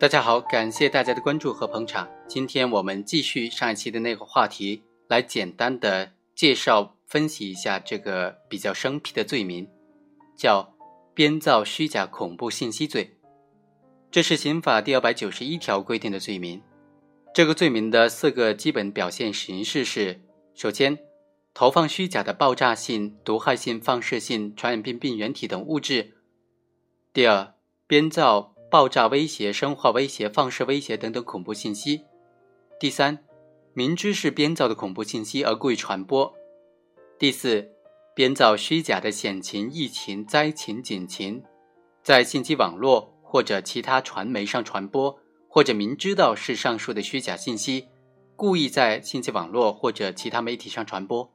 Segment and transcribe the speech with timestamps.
[0.00, 2.08] 大家好，感谢大家的关注和捧场。
[2.26, 9.68] 今天我们继续上一期的那个话题，来简单的介绍分析一下这个比较生僻的罪名，
[10.34, 10.74] 叫
[11.12, 13.18] 编造虚假恐怖信息罪。
[14.10, 16.62] 这是刑法第二百九十一条规定的罪名。
[17.34, 20.22] 这个罪名的四个基本表现形式是：
[20.54, 20.98] 首先，
[21.52, 26.14] 投放虚假的爆炸性、毒害性、放射性、传染病病原体等物质；
[27.12, 27.52] 第二，
[27.86, 28.49] 编造。
[28.70, 32.04] 爆炸威胁、生化威胁、放射威胁等等恐怖信息。
[32.78, 33.18] 第三，
[33.74, 36.32] 明知是编造的恐怖信息而故意传播。
[37.18, 37.68] 第四，
[38.14, 41.42] 编造虚假的险情、疫情、灾情、警情，
[42.02, 47.88] 在信息网络或者其他传媒上传播，或者明知道是上述的虚假信息，
[48.36, 51.28] 故意在信息网络或者其他媒体上传播，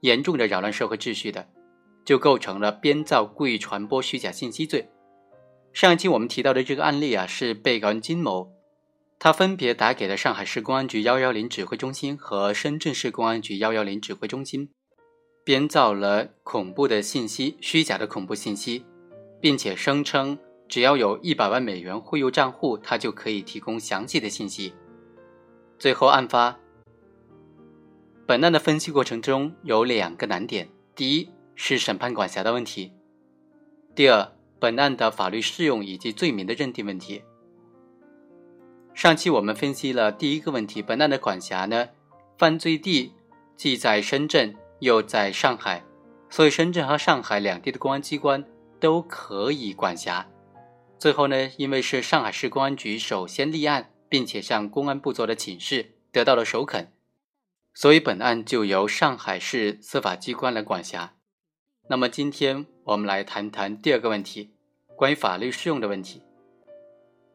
[0.00, 1.48] 严重的扰乱社会秩序的，
[2.04, 4.86] 就构成了编造、故意传播虚假信息罪。
[5.76, 8.50] 上一期我们提到的这个案例啊，是被告人金某，
[9.18, 14.70] 他分别打给了上海市公安局幺幺零指挥中心和深圳市公安局幺幺零指挥中心，
[15.44, 18.86] 编造了恐怖的信息、虚假的恐怖信息，
[19.38, 24.72] 并且声称只要有一百万美元汇入账户，他就可以提供详细的信息。
[25.78, 26.58] 最后案发，
[28.24, 32.92] 本案的分析过程中有两个难点：第一是审判管辖的问题，
[33.94, 34.35] 第二。
[34.58, 37.22] 本案的法律适用以及罪名的认定问题。
[38.94, 41.88] 上期我们分析了第一个问题，本案的管辖呢，
[42.38, 43.12] 犯罪地
[43.54, 45.84] 既在深圳又在上海，
[46.30, 48.42] 所以深圳和上海两地的公安机关
[48.80, 50.26] 都可以管辖。
[50.98, 56.90] 最后呢，因为是上海市公安局首先立案，并且向公安部做了请示，得到了首肯，
[57.74, 61.12] 所以本案就由上海市司法机关来管辖。
[61.90, 64.55] 那么今天我们来谈谈第二个问题，
[64.96, 66.22] 关于法律适用的问题。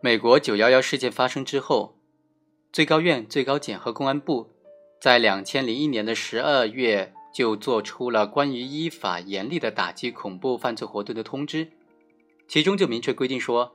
[0.01, 1.95] 美国九幺幺事件发生之后，
[2.73, 4.49] 最高院、最高检和公安部
[4.99, 11.71] 在两千零一年的十二月就做出了关于依法严厉的打击恐怖犯罪活动的通知，
[12.47, 13.71] 其中就明确规定说，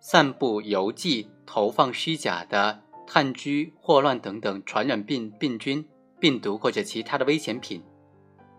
[0.00, 5.88] 散布、邮寄、投放虚假的炭疽、霍乱等等传染病病菌、
[6.20, 7.82] 病毒或者其他的危险品。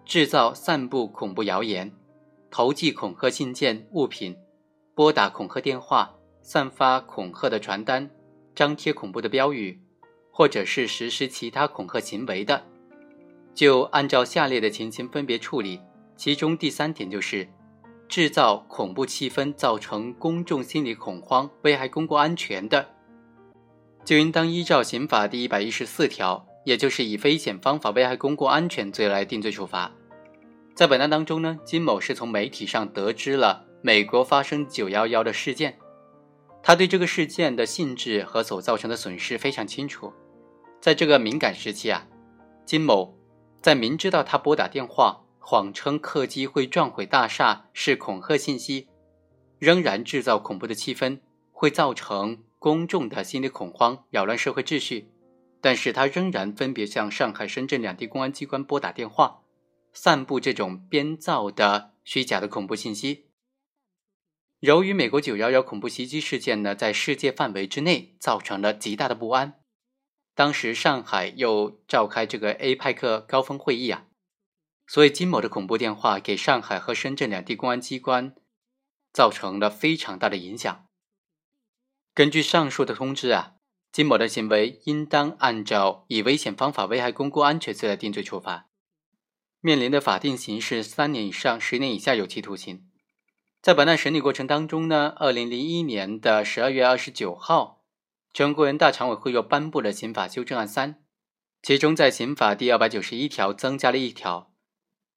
[0.03, 1.93] 制造、散布恐怖谣言，
[2.49, 4.35] 投寄恐吓信件、物品，
[4.93, 8.09] 拨打恐吓电话，散发恐吓的传单，
[8.53, 9.79] 张贴恐怖的标语，
[10.31, 12.63] 或者是实施其他恐吓行为的，
[13.53, 15.79] 就按照下列的情形分别处理。
[16.15, 17.47] 其中第三点就是
[18.07, 22.89] 制造恐怖气氛，造成公众心理恐慌，危害公共安全的，
[24.05, 26.45] 就应当依照刑法第一百一十四条。
[26.63, 29.91] 也就是以危险方法危害公共安全罪来定罪处罚。
[30.75, 35.79] 在本案当中呢，金某是从媒体上得知了美国发生九幺幺的事件，
[36.61, 40.13] 他对这个事件的性质和所造成的损失非常清楚。
[40.79, 42.07] 在这个敏感时期啊，
[42.65, 43.17] 金某
[43.61, 48.87] 在明知道他拨打电话谎称客机会撞毁大厦是恐吓信息，
[49.57, 51.19] 仍然制造恐怖的气氛，
[51.51, 55.09] 会造成公众的心理恐慌，扰乱社会秩序。
[55.59, 59.41] 但是他仍然分别向上海、深圳两地公安机关拨打电话，
[59.93, 63.25] 散布这种编造的虚假的恐怖信息。
[64.61, 69.59] 由于美国九幺幺恐怖袭击事件呢，在世界范围之内造成了极大的不安，
[70.35, 74.05] 当时上海又召开这个 APEC 高峰会议啊，
[74.85, 78.35] 所以金某的恐怖电话给上海和深圳两地公安机关
[79.11, 80.85] 造成了非常大的影响。
[82.13, 83.55] 根据上述的通知啊。
[83.91, 88.69] 金某的行为应当按照以危险方法危害公共安全罪来定罪处罚，
[89.59, 92.87] 面临的法定刑是三年以上十年以下有期徒刑。
[93.61, 97.83] 在本案审理过程当中呢，二零零一年的十二月二十九号，
[98.33, 101.03] 全国人大常委会又颁布了刑法修正案三，
[101.61, 104.51] 其中在刑法第二百九十一条增加了一条，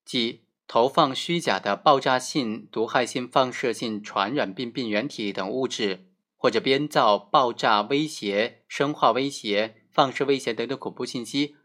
[0.05, 6.11] 即投放虚假的爆炸性、毒害性、放射性、传染病病原体等物质。
[6.37, 11.57] 或者编造爆炸威胁、生化威胁、放射威胁等等恐怖信息，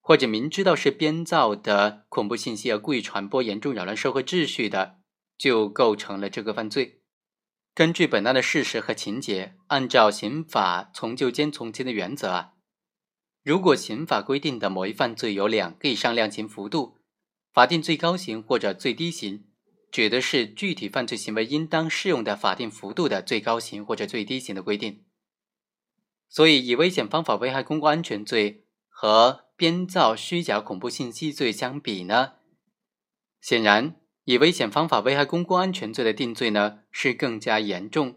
[0.00, 5.00] 或者明知道是编造的恐怖信息而故意传播，严重扰乱社会秩序的，
[5.36, 7.02] 就构成了这个犯罪。
[7.74, 12.52] 根据本案的事实和情节，按照刑法从旧兼从轻的原则啊，
[13.42, 16.98] 如果刑法规定的某一犯罪有两个以上量刑幅度，
[17.52, 19.46] 法定最高刑或者最低刑。
[19.90, 25.04] 指的是具体犯罪行为应当适用的法定幅度的最高刑或者最低刑的规定。
[26.28, 32.32] 所以，以危险方法危害公共安全罪和编造虚假恐怖信息罪相比呢，
[33.40, 38.16] 显然以危险方法危害公共安全罪的定罪呢是更加严重。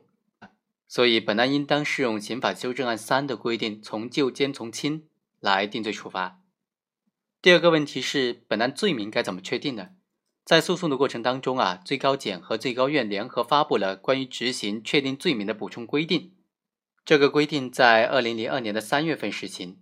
[0.87, 5.07] 所以本案应当适用刑法修正案三的规定，从旧兼从轻
[5.39, 6.39] 来定罪处罚。
[7.41, 9.89] 第二个问题是，本案罪名该怎么确定呢？
[10.45, 16.33] 在诉讼的过程当中啊，最高检和最高院联合发布了关于执行确定罪名的补充规定。
[17.03, 19.79] 这个规定在二零零二年的三月份实行。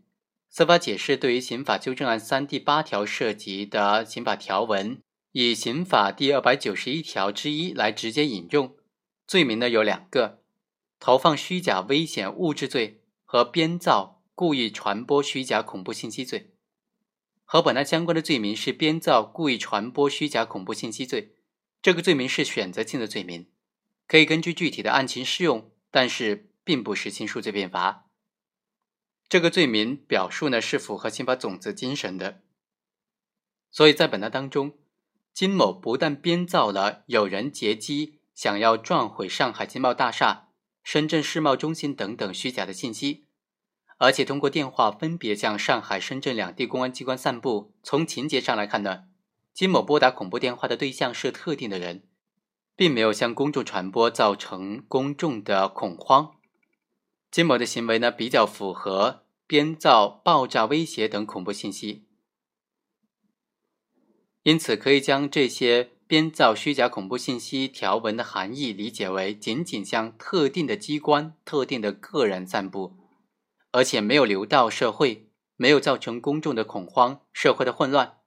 [0.50, 5.01] 司法解释对于刑法修正案三第八条涉及的刑法条文，
[5.38, 8.78] 以刑法第二百九十一条之一来直接引用。
[9.28, 10.42] 罪名呢有两个：
[10.98, 16.54] 投放虚假危险物质罪和编造、故意传播虚假恐怖信息罪。
[17.44, 21.36] 和本案相关的罪名是编造、故意传播虚假恐怖信息罪。
[21.82, 23.50] 这个罪名是选择性的罪名，
[24.08, 28.08] 可以根据具体的案情适用，但是并不实行数罪并罚。
[29.28, 32.42] 这个罪名表述呢是符合刑法总则精神的。
[33.70, 34.78] 所以在本案当中，
[35.36, 40.48] 金某不但编造了有人劫机想要撞毁上海金茂大厦、
[40.82, 43.26] 深圳世贸中心等等虚假的信息。
[43.98, 47.74] 而且通过电话分别向上海、深圳两地公安机关散布。
[47.84, 49.04] 从情节上来看呢，
[49.54, 52.04] 金某拨打恐怖电话的对象是特定的人，
[52.78, 56.36] 并没有向公众传播造成公众的恐慌。
[57.30, 62.06] 金某的行为呢，比较符合编造爆炸威胁等恐怖信息，
[64.46, 72.96] 因此可以将这些编造虚假恐怖信息条文的含义理解为仅仅向特定的机关、特定的个人散布。
[73.72, 78.18] 而且没有流到社会，没有造成公众的恐慌、社会的混乱。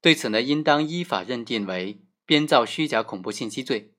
[0.00, 3.94] 对此呢，应当依法认定为编造虚假恐怖信息罪。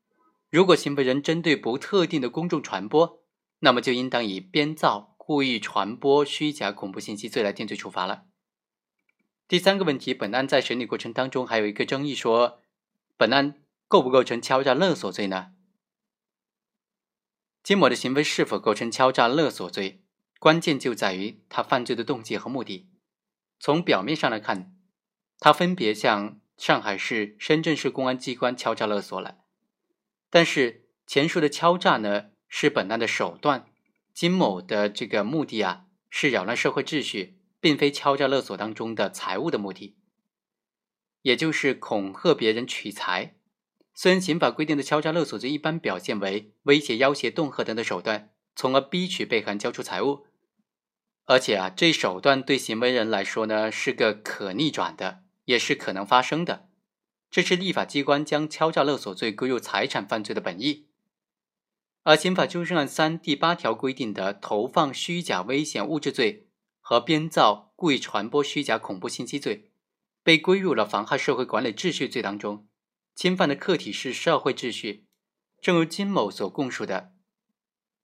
[0.50, 3.22] 如果行为人针对不特定的公众传播，
[3.60, 8.24] 那么就应当以编造、故意传播虚假恐怖信息罪来定罪处罚了。
[9.48, 12.62] 第三个问题，本案在审理过程当中还有一个争议，说
[13.16, 15.54] 本案构不构成敲诈勒索罪呢？
[17.64, 20.04] 金某的行为是否构成敲诈勒索罪？
[20.40, 22.90] 关键就在于他犯罪的动机和目的。
[23.60, 24.76] 从表面上来看，
[25.40, 29.38] 他分别向上海市、深圳市公安机关敲诈勒索了。
[30.30, 33.66] 但是前述的敲诈呢，是本案的手段。
[34.14, 39.98] 金某的这个目的啊，是扰乱社会秩序，并非敲诈勒索当中的财物的目的，
[41.22, 43.36] 也就是恐吓别人取财。
[43.94, 48.34] 虽然刑法规定的敲诈勒索罪一般表现为威胁、要挟、恫吓等等手段。
[48.60, 50.26] 从而逼取被害人交出财物，
[51.26, 56.68] 而且啊，这手段对行为人来说呢是个可逆转的，也是可能发生的。
[57.30, 60.88] 这是立法机关将敲诈勒索罪归入财产犯罪的本意。
[62.02, 66.47] 而刑法修正案三第八条规定的投放虚假危险物质罪
[66.90, 69.72] 和编造、故意传播虚假恐怖信息罪，
[70.24, 72.66] 被归入了妨害社会管理秩序罪当中，
[73.14, 75.06] 侵犯的客体是社会秩序。
[75.60, 77.12] 正如金某所供述的。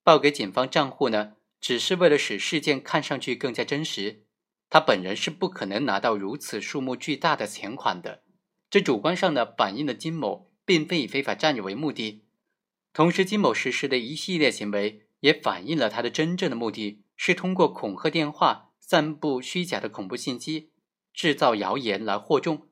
[0.04, 4.26] 报给警方账户呢，只是为了使事件看上去更加真实。
[4.70, 8.24] 他本人是不可能拿到如此数目巨大的钱款的。
[8.70, 12.26] 这主观上呢，反映了金某并非以非法占有为目的。
[12.92, 20.74] 同时，金某实施的一系列行为也反映了他的真正的目的是通过恐吓电话、散布虚假的恐怖信息、
[21.14, 22.68] 制造谣言来惑众，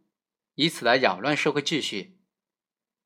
[0.55, 2.17] 以此来扰乱社会秩序。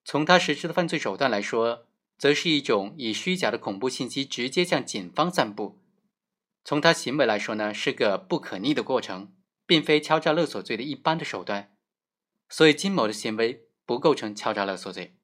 [0.03, 1.85] 从他实施的犯罪手段来说，
[2.17, 5.79] 则是一种以虚假的恐怖信息直接向警方散布。
[6.63, 9.31] 从他行为来说呢，是个不可逆的过程，
[9.67, 11.77] 并非敲诈勒索罪的一般的手段。
[12.49, 15.15] 所以金某的行为不构成敲诈勒索罪。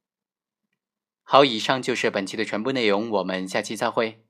[1.23, 4.23] 好，以上就是本期的全部内容，我们下期再会。